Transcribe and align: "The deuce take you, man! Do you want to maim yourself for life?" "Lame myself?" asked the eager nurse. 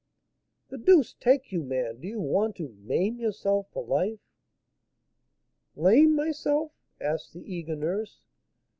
"The 0.69 0.79
deuce 0.79 1.13
take 1.13 1.51
you, 1.51 1.61
man! 1.61 1.99
Do 1.99 2.07
you 2.07 2.19
want 2.19 2.55
to 2.55 2.69
maim 2.79 3.19
yourself 3.19 3.67
for 3.71 3.85
life?" 3.85 4.17
"Lame 5.75 6.15
myself?" 6.15 6.71
asked 6.99 7.33
the 7.33 7.43
eager 7.45 7.75
nurse. 7.75 8.19